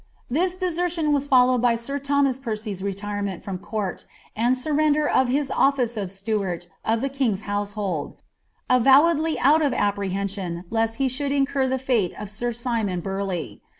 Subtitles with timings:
[0.31, 5.51] This desertion wm followed by sir Thomas Percy's retirement from court, and surrender of his
[5.51, 8.15] office (if steward of the king's hoiisehuld,
[8.67, 13.61] avowedly out of apprehension lest hr should incur the fate of sir Simon Burley.